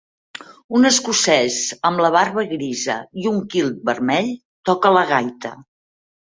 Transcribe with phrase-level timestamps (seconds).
[0.77, 1.57] Un escocès
[1.89, 4.33] amb la barba grisa i un kilt vermell
[4.71, 5.55] toca la gaita.